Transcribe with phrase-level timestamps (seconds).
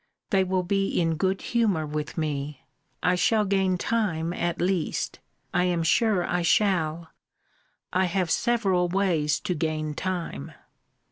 [0.31, 2.63] They will be in good humour with me.
[3.03, 5.19] I shall gain time at least.
[5.53, 7.11] I am sure I shall.
[7.93, 10.53] I have several ways to gain time.